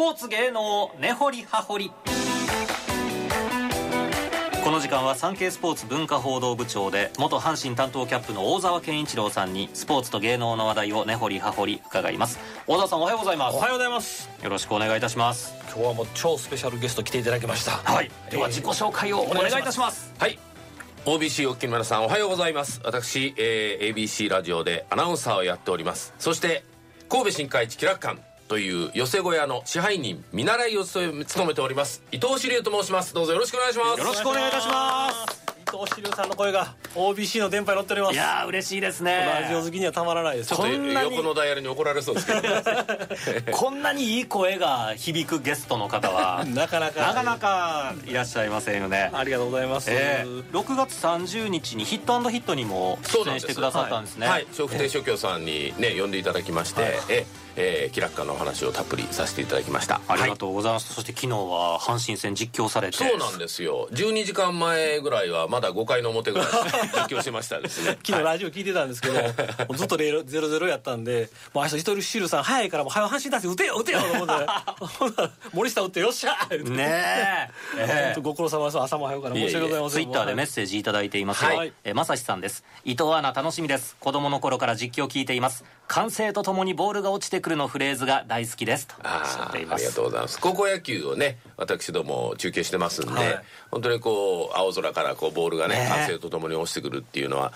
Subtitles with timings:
[0.00, 1.92] ポーツ芸能根掘り葉掘り。
[4.64, 12.38] この時間は産経スポーツ文化報道部長で元阪神担当キャップの大沢健一郎さんにスポーツと芸能の話題を根掘り葉掘り伺います。
[12.66, 13.56] 大沢さんおはようございます。
[13.58, 14.30] おはようございます。
[14.42, 15.52] よろしくお願いいたします。
[15.64, 17.72] 今日はもう超スペシャルゲスト来ていただきました。
[17.72, 18.10] はい。
[18.30, 20.14] では自己紹介をお願いいたします。
[20.18, 20.38] はい。
[21.04, 22.80] OBC おっきの皆さんおはようございます。
[22.84, 26.14] 私、えー ABC ラジオでアナウンサーをやっております。
[26.18, 26.64] そして
[27.10, 32.02] 神戸新海地気楽館という寄せ小屋の支配人見習いを務めております。
[32.10, 33.14] 伊藤志龍と申します。
[33.14, 34.00] どうぞよろしくお願いします。
[34.00, 35.50] よろしくお願いいたします。
[35.60, 38.14] 伊藤志龍さんの声が OBC の電波に乗っております。
[38.14, 39.40] いやー嬉しいですね。
[39.40, 40.48] ラジオ好きにはたまらないです。
[40.48, 47.00] ちょっとこんなに横のダイヤルに怒られそうですけど こんなにいい声が響くゲストの方は なかなか。
[47.06, 49.12] なかなかいらっしゃいませんよね。
[49.14, 54.26] ありがとうございます、えー、6月30日にヒットヒットにも出演してくださったんですね。
[54.26, 54.46] はい。
[54.50, 56.92] 笑福亭諸教さんにね呼んでいただきまして、はい。
[57.10, 57.26] え
[57.60, 60.00] えー、気楽館のお話をたっぷりさせていただきました。
[60.08, 62.96] ありがとうございます、そして昨日は阪神戦実況されて。
[62.96, 63.88] そうなんですよ。
[63.92, 66.46] 12時間前ぐらいはまだ5回の表ぐらい
[66.94, 67.98] 実況してましたですね。
[68.04, 69.20] 昨日ラジオ聞いてたんですけど、も
[69.70, 74.32] うずっと0-0やったんでもう明日一人シルさん早いからもう早く阪神出して打てよ打てよと思って。
[74.80, 76.70] ほんなら森下打ってよっしゃー言うて。
[76.70, 77.50] ねえ。
[77.76, 78.80] え 本当ご苦労様です。
[78.80, 80.02] 朝も早くから申し訳ございません。
[80.04, 81.72] ツイッターでメッセージいただいていますよ、はい。
[81.84, 82.64] えまさしさんです。
[82.84, 83.96] 伊藤アナ楽しみです。
[84.00, 85.64] 子供の頃から実況聞いています。
[85.90, 89.84] 歓声とともにボールが落ちてくるのフレーズが大好きですとあっています。
[89.84, 90.38] ーありがとうございます。
[90.40, 93.42] 高校野球をね私ども中継してますんで、はい。
[93.70, 97.52] 本当にこう青空からこうボールがねね歓声とともに落ちてくるっていうのは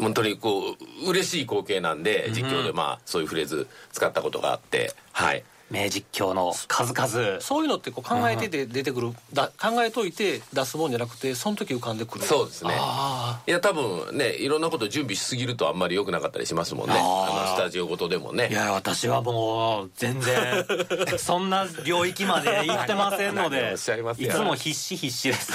[0.00, 7.40] 本当にこう嬉しい光景なんで実況でまあそういうフレーズ使ったことがあってはい名実況の数々。
[7.40, 12.24] そういうのってこう考えてて出てくる、だ考えといて出すもんじゃなくてその時浮かんでくる。
[12.24, 12.74] そうですね。
[12.78, 16.94] あいや多分ねいろんなこと準備しすぎるとあんまり良くなかったりしますもんね。
[16.96, 18.48] あのスタジオごとでもね。
[18.50, 20.66] いや私はもう全然
[21.18, 23.74] そんな領域まで行ってませんので
[24.18, 24.28] い。
[24.28, 25.52] つも必死必死です。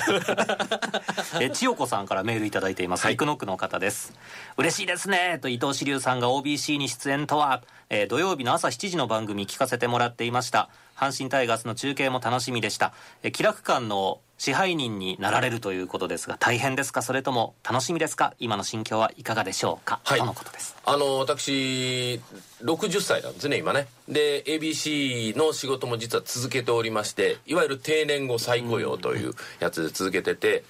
[1.39, 3.13] え千代子さんからメールいただいています、はい。
[3.13, 4.13] イクノックの方です。
[4.57, 10.69] 嬉しいですねと伊藤志龍さんが OBC に出演とは、えー土曜日の朝7時の番組聞かせてもらっていました。
[10.95, 12.91] 阪神タイガースの中継も楽しみでした、
[13.21, 17.01] えー気楽館の支配人になられるということですが大変ですか？
[17.01, 18.33] それとも楽しみですか？
[18.39, 20.19] 今の心境はいかがでしょうか、はい。
[20.19, 20.75] とのことです。
[20.85, 22.19] あの私
[22.63, 23.87] 60歳なんですね今ね。
[24.07, 30.63] で ABC の仕事も実は続けておりましていわゆる定年後再雇用というやつで続けてて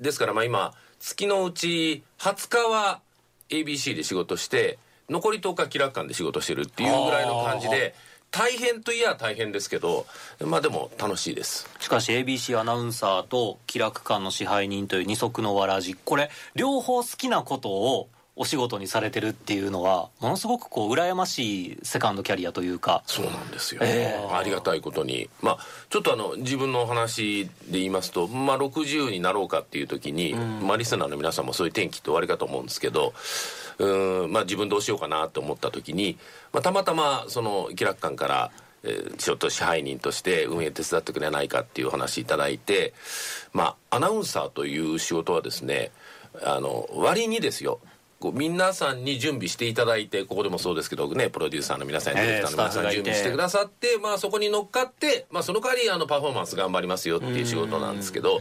[0.00, 3.00] ですからまあ今月のうち20日は
[3.48, 4.78] ABC で仕事して
[5.08, 7.94] 残り10日気楽館で仕事してるっていうぐらいの感じで
[8.36, 10.06] 大変といや大変ですけど
[10.40, 11.68] まあでも楽しいです。
[11.78, 15.94] しかし ABC アナウンサーと気楽館の支配人という二足のわらじ。
[15.94, 23.02] これ両方好きなことをお仕事にされてるっていうのはものすごくこう羨ましいセカンドキャリアというか。
[23.06, 25.28] そうなんですよ、えありがたいことに。
[25.40, 25.58] まあ
[25.88, 33.14] ちょっとあの自分の話で言いますと、まあ、60になろうかっていう時に、まあ、リスナーの皆さんもそういう転機っておありかと思うんですけど
[33.78, 36.18] うーん、まあ、自分どうしようかなと思った時に、
[36.52, 38.50] まあ、たまたまその気楽館から
[38.82, 42.92] えーちょっと支配人として運営手伝ってくれないかっていうお話いただいて
[43.52, 45.90] まあアナウンサーという仕事はですね
[46.42, 47.78] あの割にですよ
[48.24, 58.40] こう皆さんに準備していただいてここでもそうですけどねプロデューサーの皆さんやディレクターの皆さん準備してくださって、まあ、そこに乗っかって、まあ、その代わりあのパフォーマンス頑張りますよっていう仕事なんですけど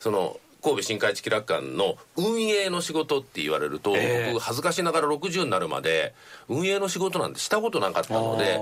[0.00, 4.32] その神戸新海地気楽館の運営の仕事って言われると、ええ。
[4.34, 6.14] 僕恥ずかしながら60になるまで
[6.48, 8.60] 運営の仕事なんてしたことなかったので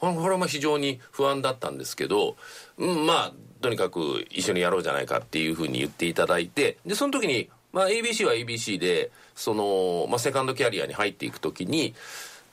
[0.00, 2.36] これはまあ非常に不安だったんですけど、
[2.76, 3.32] うん、まあ
[3.62, 11.94] とにかく一緒にやろうじゃないかっていうふうに言っていただいてでその時に、まあ、ABC は ABC でその、まあ、セカンドキャリアに入っていく時に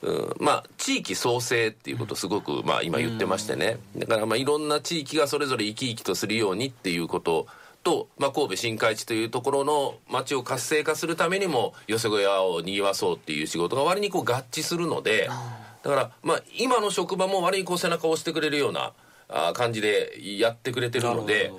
[0.02, 7.46] うんまあ地域創生っていうことをすごく、まあ、今言ってましてね、だからまあいろんな地域がそれぞれ生き生きとするようにっていうこと
[7.82, 15.28] と、まあ、神戸新海地というところの町を活性化するためにも寄せ小屋をにぎわそうっていう仕事が割にこう合致するので
[15.82, 18.92] だからまあ今の職場も割にこう背中を押してくれるような
[19.54, 21.52] 感じでやってくれてるので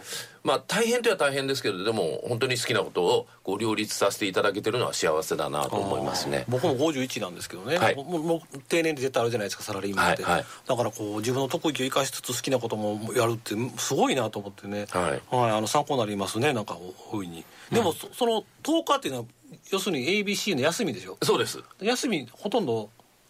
[0.44, 6.46] まあ大変といえば大変ですけどでも本当に好きなことをこう両立させていただけてるのは幸せだなと思いますね。
[6.48, 7.96] 僕も51なんですけどね、はい。
[7.96, 10.46] もうもう定年で絶対あるじゃないですかサラリーマンって、はいはい。
[10.66, 15.22] だからこう自分の得意を生かしつつ好きなこともやるってすごいなと思ってね、はい。
[15.32, 16.78] あの参考になりますねなんか
[17.12, 17.44] 大いに。
[17.72, 19.26] でも、そその10日っていうのは
[19.72, 21.18] 要するに ABC の休みでしょ？
[21.22, 21.62] そうです。
[21.82, 22.90] 休みほとんど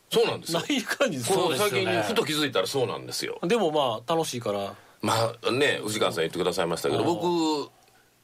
[0.10, 0.60] そうなんですよ。
[0.60, 1.72] ない感じそうですよね。
[1.72, 3.40] 最近にふと気づいたらそうなんですよ。
[3.44, 4.74] でもまあ楽しいから。
[5.02, 7.72] まあね藤川さん言ってくださいましたけど僕、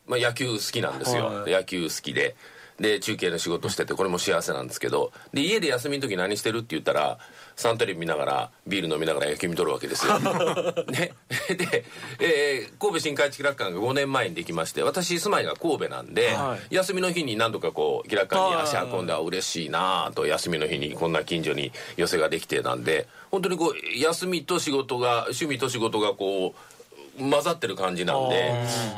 [0.08, 1.52] まあ、野球好きなんですよ、はい。
[1.52, 2.36] 野球好きで
[2.80, 7.18] で中継の仕事しててこれも幸せなんですけどで家で休みの時何してるって言ったら
[7.56, 10.20] サントリー見ながらビール飲みながら野球見とるわけですよ。
[10.92, 11.14] ね。
[12.80, 26.75] 神戸新海地気楽館が5年前にできまして私住まいが神戸なんで、は休みの日に何度かこう気楽館に足運んであ嬉しいなと休みの日にこんな近所に寄せができてなんで本当にこう休みと仕事が趣味と仕事がこう
[27.20, 28.54] 混ざってる感じなんで、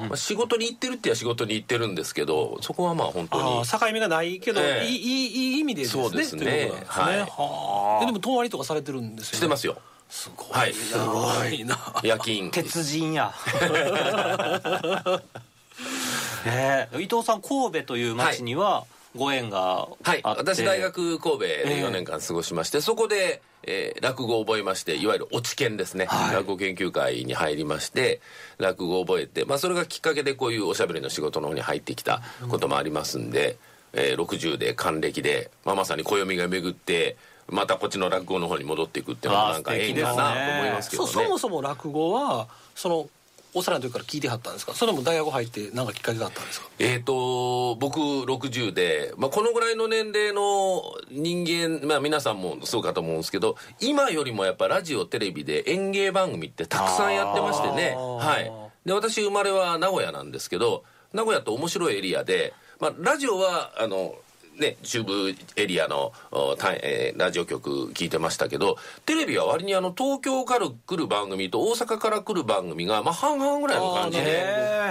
[0.08, 4.88] まあ、仕事に行ってるっては仕事に行ってるんですけどそこはまあ本当に境目がないけど、ええ。
[4.88, 6.04] いいいいいい意味でですね。
[6.04, 6.46] そうですね。
[6.46, 8.06] ですね、はい。
[8.06, 9.78] でも泊まりとかされてるんですよ、ね、してますよ。
[10.10, 10.74] すごいはい。
[10.74, 11.78] すごいな。
[12.04, 12.52] 夜勤。
[12.52, 13.34] 鉄人や。
[16.46, 16.88] え。
[16.92, 18.86] ー伊藤さん神戸という町には
[19.18, 21.84] ご縁があって、はい私大学神戸でええ。
[21.84, 26.36] 4年間過ごしまして、そこで、えー落語を覚えましていわゆる落ち研ですね、はい。
[26.36, 28.22] 落語研究会に入りまして
[28.58, 33.58] 落語を覚えて、まあ、それがきっかけでこういうおしゃべりの仕事の方に入ってきたこともありますんで、
[33.94, 37.18] えー60で還暦で、まあ、まさに暦が巡って
[37.50, 41.12] またこっちの落語の方に戻っていくっていうのもなんか縁かなと思いますけどね。
[41.12, 43.10] そそもそも落語はその
[43.54, 44.74] 幼い時から聞いてはったんですか？
[44.74, 46.70] それとも大学入って何かきっかけがあったんですか？
[46.80, 60.84] えー、と僕60で、まあ、このぐらいの年齢の人間、まあ、皆さんもそうかと思うんですけど今よりもやっぱラジオテレビで演芸番組ってたくさんやってましてね、はい、で私生まれは名古屋なんですけど
[61.14, 64.16] 名古屋って面白いエリアで、まあ、ラジオはあの
[64.58, 66.12] ね、中部エリアの、
[66.82, 74.44] えーラジオ局聞いてましたけどテレビは割にあの東京から来る番組と大阪から来る番組が、まあ、半々ぐらいの感じで。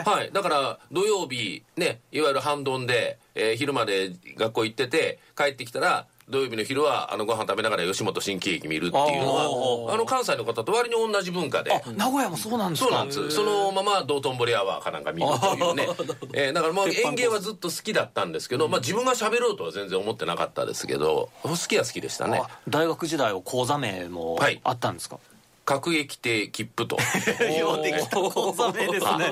[0.05, 9.49] はい、だから土曜日ねいわゆる半ドンで、えー昼まで学校行ってて帰ってきたら土曜日の昼はあのご飯食べながら吉本新喜劇見るっていうのあ
[9.89, 11.73] はあの関西の方と割に同じ文化で。
[11.73, 12.89] あ名古屋もそうなんですか？
[12.89, 13.31] そうなんです。
[13.31, 15.87] そのまま道頓堀アワーかなんか見るというね、
[16.35, 22.41] えーだからもう演芸はずっと好きだったんですけど、まあ、自分が喋ろうとは全然思ってなかったですけど好きは好きでしたね。
[22.45, 24.61] あ大学時代は講座名もはい。
[24.65, 25.19] あったんですか、
[25.67, 26.97] 各駅亭切符と。
[27.59, 28.17] ようできた。
[28.17, 29.31] 講座名ですね。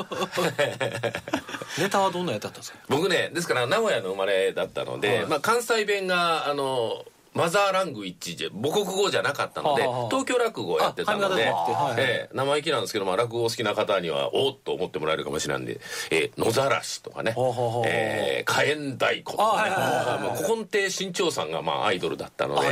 [1.78, 2.78] ネタはどんなやつだったんですか？
[2.88, 5.26] 僕ねですから名古屋の生まれだったので、はい。
[5.26, 7.04] まあ、関西弁があの
[7.34, 11.52] マザーラングイッチで母国語じゃなかったので、東京落語をやってたので、
[11.98, 15.80] ええ生意気なんですけど、まあ、落語お好きな方にはおっと思ってもらえるかもしれないんで
[16.12, 19.48] 「えー野ざらし」とかねほうほうほう「えー火炎太鼓」とかね。
[19.48, 20.20] あはいはいはいはい。
[20.20, 22.68] もう古今亭新潮さんがまあアイドルだったので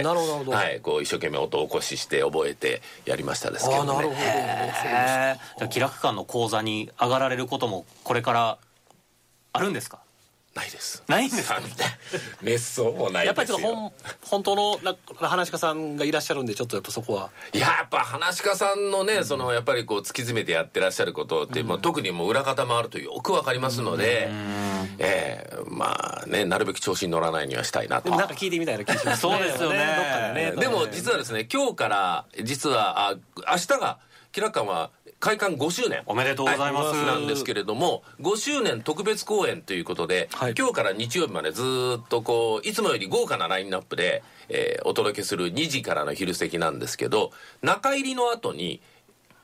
[0.57, 3.93] はい、こう一生懸命音を起こしして覚えてやりましたですけどね。
[3.95, 4.21] なるほど。
[4.21, 8.59] じゃあ気楽館の講座に上がられることもこれから
[9.53, 10.02] あるんですか？
[10.55, 11.03] ないです。
[11.09, 11.61] ないんですか？
[12.41, 13.27] 滅相もないですよ。
[13.27, 14.97] やっぱりちょっと本本当のな
[15.29, 17.31] 話し家さんがいらっしゃるんでちょっとやっぱそこは。
[17.55, 24.29] いややっぱ話し家さんのね、そのやっぱりこう突き詰めてやってらっしゃることって、まあ、特にもう裏方もあるとよくわかりますので、
[24.99, 28.05] ええまあねなるべく調子に乗らないにはしたいなと。
[28.05, 29.33] でもなんか聞いてみたいな気がしますね。
[29.33, 29.79] そうですよね。
[29.79, 30.53] どっかでね。
[30.61, 33.15] でも実はですね今日から実はあ
[33.51, 33.99] 明日が
[34.33, 34.91] キラ館は
[35.23, 36.03] 開館5周年。
[36.07, 36.97] おめでとうございます。
[36.97, 40.55] はなんですけれども5周年特別公演ということで、はい。
[40.59, 47.31] 今日から日曜日までずーっとこういつもより豪華なラインナップで、えーお届けする2時からの昼席なんですけど
[47.63, 48.83] 中入りの後に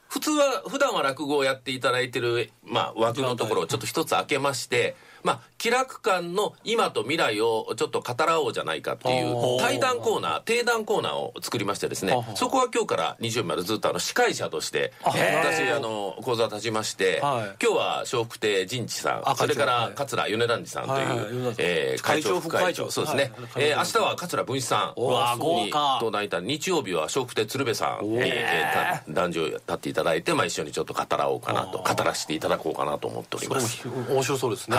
[0.08, 4.96] 普通は普段は落語をやっていただいてる、まあ、枠のところをちょっと一つ開けまして、
[5.28, 12.14] まあ、気楽館の今と未来をちょっと語らおうじゃないかっていう対談コーナー定談コーナーを作りましてですね。
[12.34, 17.62] そこは今日から日曜日までずっとあの司会者として私あの講座立ちまして、はい。
[17.62, 19.92] 今日は笑福亭仁次さあんそれからはい。
[19.94, 22.90] 桂米團次さんという、えー会長副会会長。
[22.90, 25.00] そうですね、はいえー明日は桂文枝さん
[25.38, 33.86] に登壇いた日曜日は笑福亭鶴瓶さんに、えーた男女立っていただいて、まあ、一緒にちょっと語らおうかなと語らせていただこうかなと思っております。
[34.08, 34.76] 面白そうですね、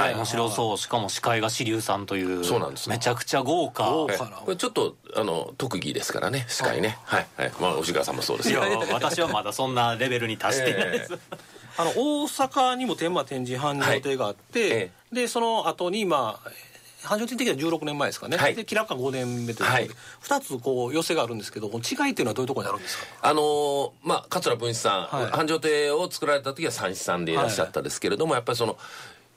[0.47, 0.77] 白そう。
[0.77, 3.85] しかも司会が志龍さんというそうなんですめちゃくちゃ豪華。
[3.85, 4.37] え豪華な。
[4.37, 6.45] これちょっとあの特技ですからね。
[6.47, 6.97] 司会ね。
[7.03, 7.51] はい、はい。
[7.59, 10.91] まあ押川さんもそうですいや私はまだそんなレベルに達していない。
[10.91, 11.19] です、
[11.77, 14.69] あの大阪にも天満展示繁盛亭があって、はい。
[14.71, 16.49] えでその後にまあ
[17.01, 18.55] 繁盛亭的には16年前ですかね、はい。
[18.55, 19.89] で気楽館5年目ということで、はい。
[20.23, 23.05] 2つこう寄せがあるんですけどこの違いっていうのはどういうところにあるんですか？
[23.21, 25.31] あのーまあ桂文枝さん、はい。
[25.31, 28.77] 繁盛亭を作られた時は三枝さんでいらっしゃったですけれども、やっぱりその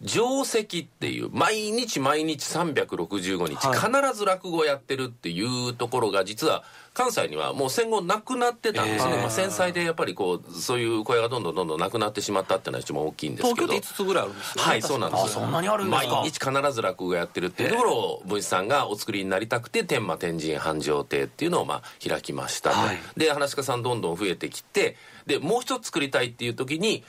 [0.05, 3.79] 定石っていう毎日毎日365日、はい。
[3.79, 9.21] 必ず落語をやってるっていうところが実は関西にはもう戦後なくなってたんですね、えー。
[9.21, 13.67] まあ、戦災でやっぱりこうそういう声がどんどんどんどんなくなってしまったっていうのは一番大きいんですけど。
[13.67, 15.21] 東京で5つぐらいあるんですよね、はいそうなんです。
[15.21, 16.17] よあそんなにあるんですか。
[16.17, 22.99] 毎日必ず落語やってるっていうところを文枝さんがお作りになりたくて天満天神繁盛亭っていうのをまあ開きましたと、はい。
[23.17, 27.05] で話し家さんどんどん増えてきてでもう一つ作りたいっていう時に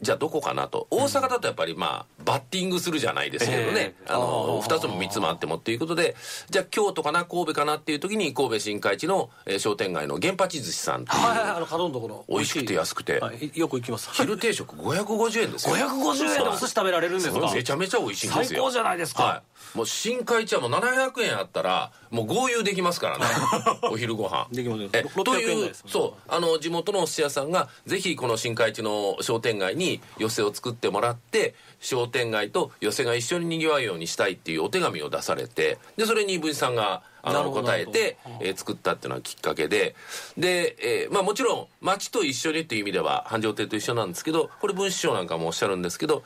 [0.00, 0.86] じゃあどこかなと。
[0.90, 6.16] 大阪だとやっぱりまあバッティングするじゃないですけどね、あの2つも3つもあってもっていうことで
[6.50, 13.18] じゃあ京都かな神戸かなっていう時に神戸新海地の、えー商店街の源八寿司さんっていうはいはいあの角のところ美味しくて安くて。
[13.20, 14.10] はい、よく行きます。
[14.12, 15.76] 昼定食550円ですよ。
[15.76, 17.52] 550円でお寿司食べられるんですか？
[17.52, 18.44] めちゃめちゃ美味しいんですよ。
[18.44, 19.22] 最高じゃないですか。
[19.22, 19.42] は
[19.74, 19.76] い。
[19.76, 23.24] もう新海地はもう700円あったらもう合流できますからね。
[23.90, 24.48] お昼ご飯。
[24.52, 26.20] できますえ600というそう。
[26.28, 29.83] あの地元のお寿司屋さんがぜひこの新海地の商店街に
[30.18, 39.94] 寄せを作ってもらって商店街と寄せが一緒ににぎわうようにしたいっていうお手紙を出されてでそれに文治さんがあの答えてえー作ったっていうのがきっかけで
[40.36, 46.22] で、えーまあ、もちろん町と一緒にっていう意味では繁盛亭と一緒なんですけどこれ文枝師匠なんかもおっしゃるんですけど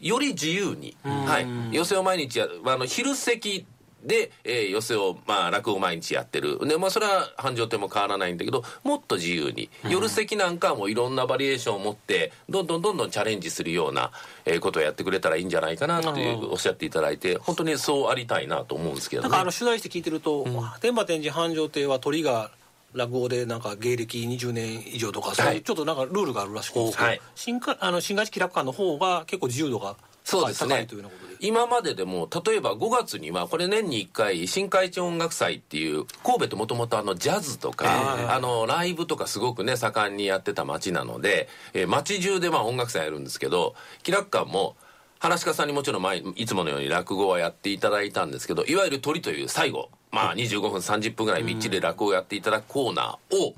[0.00, 3.66] より自由に、はい、寄せを毎日やあの昼席
[4.04, 6.58] で、えー寄せを、まあ、落語を毎日やってる。
[6.66, 14.12] で、まあ、それは繁盛亭も変わらないんだけどもっと自由に、夜席なんかはもういろんなバリエーションを持ってどんどんどんどんチャレンジするような、
[14.44, 19.28] えーことをやってくれたらいいんじゃないかなっていうおっしゃっていただいて本当にそうありたいなと思うんですけどね。
[19.28, 20.46] なんかあの取材して聞いてると、
[20.80, 22.50] 天馬天神繁盛亭は鳥が
[22.94, 27.20] 落語でなんか芸歴20年以上とか、そういうちょっとなんかルールがあるらしくて、はい。
[27.34, 29.96] 新かあの新街地気楽館の方が結構自由度が
[30.26, 31.36] そうですねというようなことで。
[31.38, 44.74] 今まででも例えば5月にはこれ年に1回新海地音楽祭っていう神戸ってもともとあのジャズとか、あのライブとかすごくね盛んにやってた街なので、えー街中でまあ音楽祭やるんですけど気楽館も
[45.20, 53.54] 話し家さんにもちろん毎いつものように落語はやっていただいたんですけどいわゆる鳥という最後まあ25分30分ぐらいみっちり落語をやっていただくコーナーを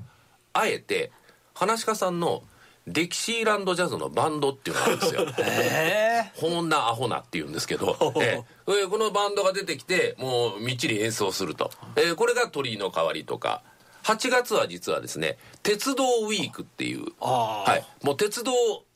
[0.53, 1.11] あえて
[1.55, 2.43] 話し家さんの
[2.91, 5.25] デキシーランドジャズのバンドっていうのがあるんですよ。
[5.39, 8.73] えほんなアホなって言うんですけど、 ええ。
[8.83, 13.61] えこのバンドが出てきてもうみっちり演奏すると、えこれが鳥居の代わりとか。
[14.03, 18.51] 8月は実はですね鉄道ウィークっていう、はい、もう鉄道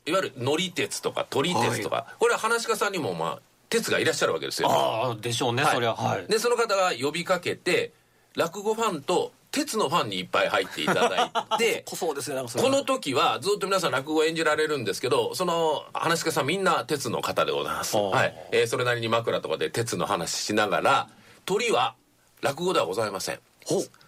[0.06, 4.68] いわゆる乗り鉄とか撮り鉄とか、これは話し家さんにもまあ鉄がいらっしゃるわけですよ。
[4.70, 5.74] ああでしょうね、はい。
[5.74, 5.94] そりゃ。
[5.94, 6.26] はい。
[6.26, 7.92] でその方が呼びかけて
[8.34, 18.48] 落語ファンと鉄のファンにいっぱい入っていただいて こそうですねこの時はずっと皆さん落語を演じられるんですけどその話し家さんみんな鉄の方でございます、はい。
[18.50, 21.08] えーそれなりに枕とかで鉄の話しながら
[21.44, 21.94] 鳥は
[22.40, 23.40] 落語ではございません。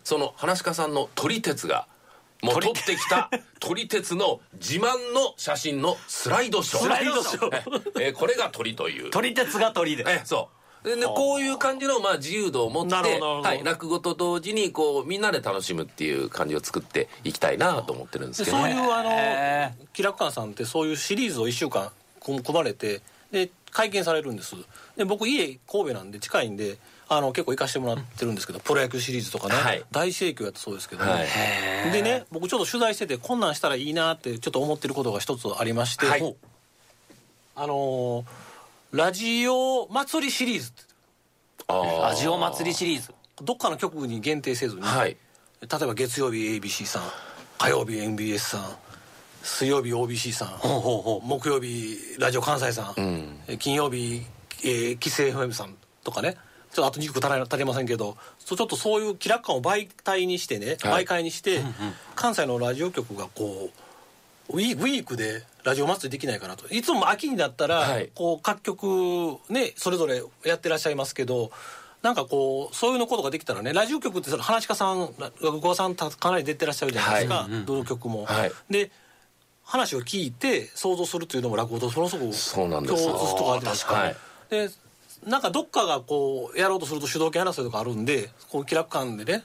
[0.02, 1.86] その話し家さんの鳥鉄が
[2.42, 4.16] もう撮ってきた鳥鉄。
[4.16, 6.82] の自慢の写真のスライドショー。
[6.82, 7.56] スライドショー。
[8.00, 9.10] ええーこれが鳥という。
[9.10, 10.55] 鳥鉄が鳥でえそう
[10.86, 18.72] ででこういう感じのまあ自由度を持って、はい、落語と同時にこうみんなで楽しむっていう感じを作っていきたいなと思ってるんですでけどね。
[18.72, 21.90] そういうあへの気楽館さんってそういうシリーズを1週間
[22.20, 23.00] 組組まれて
[23.32, 24.54] で会見されるんです。
[24.96, 26.78] で僕家神戸なんで近いんで
[27.08, 29.84] あの結構行かしてもらってるんですけど、プロ野球シリーズとかね、はい。
[29.90, 31.04] 大盛況やったそうですけど。
[31.04, 31.18] ね、は
[31.88, 31.90] い。
[31.90, 36.36] でね僕ちょっと取材しててこんなんしたらいいなってちょっと思ってることが一つありまして、はい。
[37.56, 38.45] あのー
[38.92, 40.72] ラジオ祭りシリーズ
[41.68, 43.12] ラジオ祭りシリーズ。
[43.42, 45.16] どっかの局に限定せずに、はい。
[45.60, 47.02] 例えば月曜日 ABC さん
[47.58, 48.76] 火曜日 MBS さん
[49.42, 51.26] 水曜日 OBC さんほうほうほう。
[51.26, 53.40] 木曜日ラジオ関西さん、ん。
[53.48, 54.22] え金曜日、
[54.62, 55.74] えー、キス FM さん
[56.04, 56.36] とかね。
[56.70, 61.02] ちょっとあと2個足りませんけどちょっとそういう気楽感を媒体にしてね、はい。
[61.02, 61.60] 媒介にして、
[62.14, 63.70] 関西のラジオ局がこ
[64.48, 66.72] うウィークでラジオ祭りできないかなと。
[66.72, 68.10] いつも秋になったら、はい。
[68.14, 71.50] こう各局ねそれぞれやってらっしゃいますけど
[72.02, 78.26] なんかこうそういうのことができたらねラジオ局ってその話し家さん落語家さんたかなり出てらっしゃるじゃないですか、はどの曲も。
[78.26, 78.52] はい。
[78.70, 78.92] で
[79.64, 83.04] 話を聞いて想像するっていうのも落語とものそうなんです。
[83.04, 84.16] 共通とかあるじゃないですか、はい。
[84.50, 84.68] で
[85.26, 89.42] なんかどっかがこうやろうとすると主導権争いとかあるんでこう気楽感でね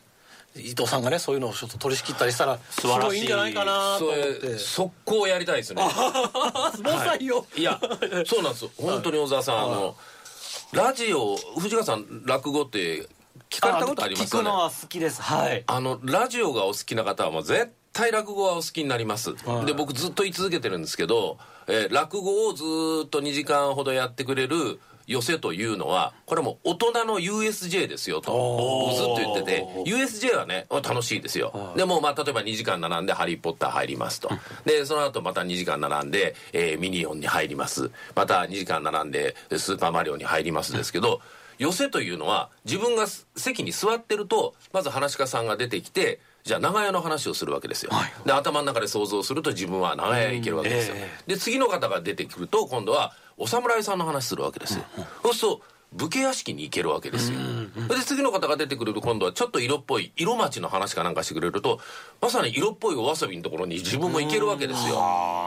[0.56, 3.08] 伊藤さんがねそういうのをちょっと取り仕切ったりしたらす素晴らしい。
[3.08, 4.48] ごいいいんじゃないかなとそ思って。
[4.48, 5.82] れ速攻やりたいですね。
[6.84, 7.64] 防災よ、い。
[7.64, 7.80] や
[8.26, 8.68] そうなんです。
[8.78, 9.96] 本当に小沢さんあの
[10.74, 13.08] ラジオ藤川さん落語って
[13.50, 14.50] 聞かれたことありますよね？
[14.50, 15.22] 聞くのは好きです。
[15.22, 15.64] はい。
[15.68, 19.66] あのラジオがお好きな方はもう絶対落語はお好きになります、はい。
[19.66, 24.80] で僕ずっと言い続けてるんですけど、えー落語をずーっと2時間ほどやってくれる
[25.12, 31.74] 寄せというのはこれもう大人の USJ ですよと僕ずっと言ってて USJ はね楽しいですよ。
[31.76, 34.30] でもまあ例えば2時間並んで「ハリー・ポッター」入りますと。
[34.66, 37.92] でその後また2時間並んで、えーミニオンに入ります。
[38.16, 41.22] また2時間並んで「スーパーマリオ」に入りますですけど
[41.62, 47.92] 寄せというのは自分が席に座ってるとまず話し家さんが出てきてじゃあ長屋の話をするわけですよ、
[48.26, 54.86] で頭の中で想像すると自分は長屋へ行けるわけですよ、えで次の方が出てくると今度はお侍さんの話するわけですよ、
[55.24, 55.62] そうすると
[55.94, 57.40] 武家屋敷に行けるわけですよ、
[57.90, 61.80] で次の方が出てくると今度はちょっと色っぽい色町の話かなんかしてくれると
[62.22, 64.96] まさに色っぽいお遊びのところに自分も行けるわけですよ。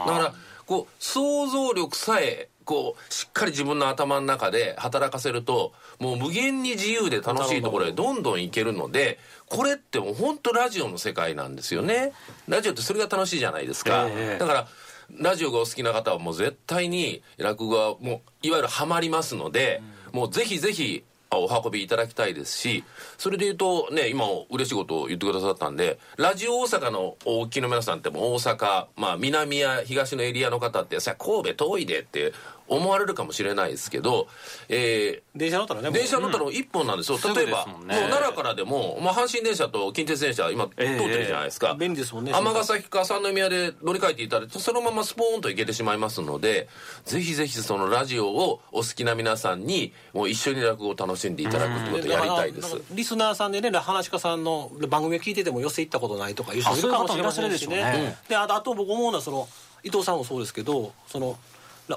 [0.07, 0.33] だから
[0.65, 12.11] こう想像力さえこうしっかり自分の頭の中で働かせるともう無限に自由で楽しいところへどんどん行けるのでこれってもう本当ラジオの世界なんですよね。
[12.47, 14.39] ラジオってそれが楽しいじゃないですか、ええ。
[14.39, 14.67] だから
[15.11, 19.81] ラジオがお好きな方はもう絶対に落語はもういわゆるハマりますので、
[20.11, 22.83] もうぜひぜひあお運びいただきたいですし
[23.17, 32.33] それで言うとね今嬉しいことを言ってくださったんでラジオ大阪のお聞きの皆さんってもう大阪、まあ、南や東のエリアの方ってさ神戸遠いでって
[32.67, 34.27] 思われるかもしれないですけど、
[34.69, 37.95] え電車乗ったらねー、電車乗ったら一本なんですよ、すぐ例えばもんね。
[37.95, 46.67] もう奈良からでも、まあ、阪神電車と近鉄電車今通ってるじゃないですか、便利ですもんね尼崎か三宮で乗り換えていただいてそのままスポーンと行けてしまいますので
[47.05, 52.77] ぜひぜひそのラジオをお好きな皆さんにもう一緒に落語を楽しんでいただくってことをやりたいです。
[52.91, 57.75] リスナーさんでね話し家さんの番組を聞いてても寄せ行ったことないとかいう人いるかもしれませんしね。
[57.75, 59.47] ねであとあと僕思うのはその
[59.83, 61.37] 伊藤さんもそうですけどその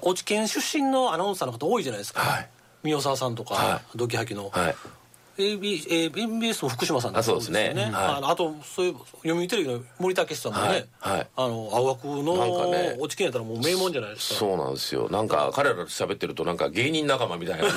[0.02, 2.48] 落ち県出身のアナウンサーの方多いじゃないですか、はい。
[2.82, 4.76] 宮沢さんとか、はドキハキの、はい
[5.38, 7.68] AB えー MBS の福島さんあそうですね。
[7.68, 8.32] よはい。
[8.32, 11.16] あとそういう読売テレビの森武さんもね、はい。
[11.16, 11.26] はい。
[11.36, 12.96] あの青学のなんかね。
[12.98, 14.40] 落ち県やったらもう名門じゃないですか。
[14.40, 15.08] そうなんですよ。
[15.08, 17.70] なんか彼らと喋ってるとなんか芸人仲間みたいなね。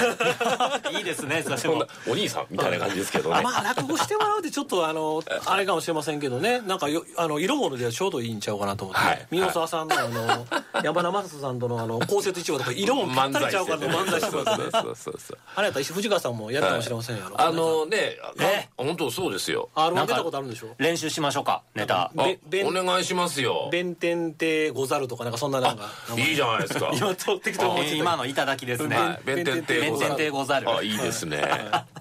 [0.98, 3.42] いいですねそんなもお兄さんみたいな感じですけどね。
[3.42, 6.62] まあ落語してもらうってちょっとあのあれかもしれませんけどね。
[6.62, 9.28] なんかよあの色物ではちょうどいいんちゃうかなと思って、はい。
[9.30, 10.48] 宮沢さんのあの
[10.84, 17.98] 山田雅人さんとのあの公設一応とか色もぴったりちゃうからの漫才してくださいねそうそうそうあれやったら藤川さんもやるかもしれませんやろ、あのね
[18.40, 18.70] え？
[18.78, 19.70] あ本当そうですよ。
[19.76, 20.76] R1 なんか出たことあるんでしょ？
[20.78, 22.12] 練習しましょうかネタ。
[22.16, 23.70] お願いしますよ。
[23.72, 25.90] 弁天亭ござるとかなんかそんななんか。
[26.18, 26.92] いいじゃないですか。
[26.96, 28.96] 今と適当に今の頂きですね。
[28.96, 29.26] はい。
[29.26, 30.10] 弁天亭ござる。
[30.10, 30.70] 弁天亭ござる。
[30.70, 31.42] あいいですね。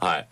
[0.00, 0.28] はい。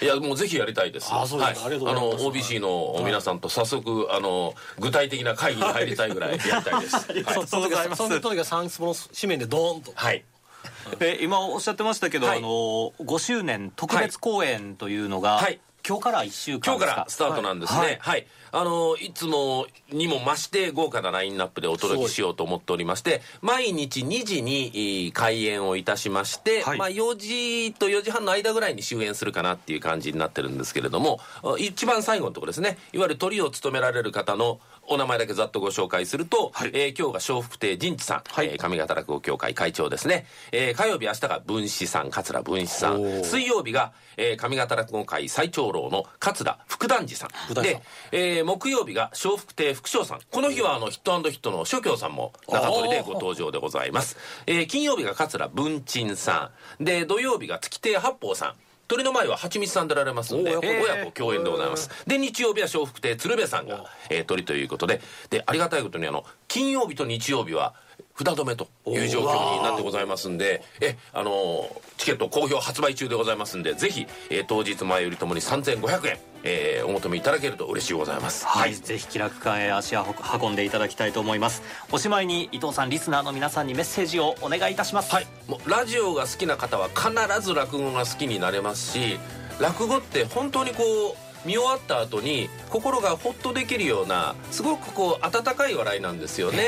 [0.00, 0.06] い。
[0.06, 1.08] やもうぜひやりたいです。
[1.12, 1.60] あそうですか。
[1.60, 1.74] はい。
[1.74, 2.24] ありがとうございます。
[2.24, 6.94] の OBC の皆さんと早速あの具体的な会議に入りたいぐらいやりたいです。
[7.12, 7.24] はい。
[7.34, 9.92] そその時はその時は三坪の紙面でドーンと。
[9.94, 10.24] はい
[11.00, 12.38] え今おっしゃってましたけど、はい。
[12.38, 15.60] あの5周年特別公演というのが、はい。
[15.86, 17.98] 今日から1週間今日かからスタートなんですね。
[18.00, 18.20] ははい。
[18.20, 18.26] い。
[18.50, 26.78] あのいつもにも増して豪華なラインナップでお届けしようと思っておりまして毎日2時にえー開演をいたしまして、はい。
[26.78, 32.76] まあ、4時と4時半の間ぐらいに終演するかなっていう感じになってるんですけれどもあ一番最後のところですね。
[32.92, 43.24] いわゆるトリを務められる方のお名前だけざっとご紹介すると、えー今日が笑福亭仁地さん、えー上方落語協会会長ですね、えー火曜日明日が文枝さん桂文枝さん。
[43.24, 47.28] 水曜日が、えー上方落語会最長老の桂福団次さん。
[47.28, 47.82] 福団次さん。
[47.82, 50.20] で、えー木曜日が笑福亭福昇さん。
[50.30, 56.84] この日はあのヒットヒットの諸教さんも中取りでご登場でございます、えー金曜日が桂文鎮さん。
[56.84, 58.54] で土曜日が月亭八方さん
[58.88, 61.90] 鳥の前は蜂蜜さんでられますんでお親親子子共演でございます。
[62.06, 65.00] で日曜日は笑福亭鶴瓶さんが、えー鳥ということで。
[65.30, 67.74] でありがたいことにあの金曜日と日曜日は
[68.16, 78.46] 札止めという状況になってございますんでえあのーチケット好評発売中でございますんでぜひ、えー当日前よりともに3500円、えーお求めいただけると嬉しいございます。
[78.46, 80.04] はい、ぜひ気楽館へ足を
[80.40, 81.62] 運んでいただきたいと思います。
[81.92, 85.14] おしまいに伊藤さんリスナーの皆さんにメッセージをお願いいたします。
[85.14, 89.18] はい、もうラジオが好きな方は必ず落語が好きになれますし
[89.60, 96.58] 落語って本当にこう見終わった後に心がホッとできるようなすごくこう温かい笑いなんですよね、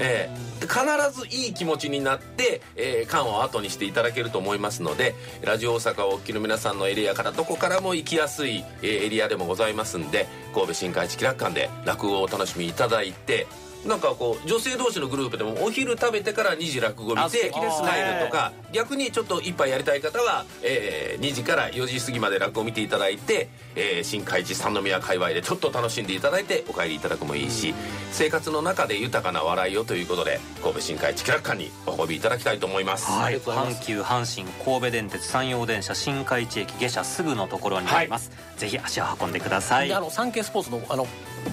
[0.00, 0.66] ええ。
[0.66, 0.80] で必
[1.20, 13.46] ずいい気持ちになって、えー館を後にしていただけると思いますのでラジオ大阪をお聞きの皆さんのエリアからどこからも行きやすい、えーエリアでもございますんで神戸新海地気楽館で落語をお楽しみいただいて
[13.86, 17.88] なんかこう女性同士のグループでもお昼食べてから2時落語見て敵ですね。
[17.88, 27.74] 帰るとか逆にちょっと一杯やりたい方は、えー2時から4時過ぎまで落語を見ていただいて、えー新海地三宮界隈でちょっと楽しんでいただいてお帰りいただくもいいし
[28.12, 33.10] 生活の中で豊かな笑いをということで神戸新海地気楽館にお運びいただきたいと思います。
[33.10, 39.88] はい、阪急阪神神戸電鉄山陽電車新海地駅下車すぐのところにあります、ぜひ足を運んでください。
[39.88, 41.06] であの産経スポーツのあの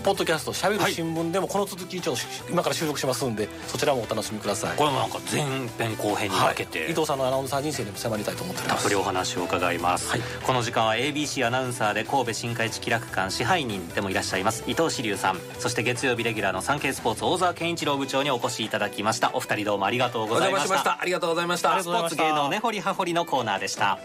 [0.04, 4.78] ポッドキャスト「しゃべる新聞」でもこの続きちょっと今から収録しますんでそちらもお楽しみください。
[4.78, 5.44] これもなんか前
[5.78, 8.82] 編後編に分けて、伊藤さんのアナウンサー人生にも迫りたいと思っております。
[8.82, 10.22] たっぷりお話を伺います、はい。
[10.44, 14.64] この時間は ABC アナウンサーで神戸新海地気楽館支配人でもいらっしゃいます。
[14.68, 15.40] 伊藤志龍さん。
[15.60, 19.32] そして月曜日レギュラーの産経スポーツ大沢健一郎部長にお越しいただきました。
[19.34, 24.00] お二人どうもありがとうおございまし邪魔しましたたありがとうございましたスポーツ芸能根掘り葉掘りのコーナーでした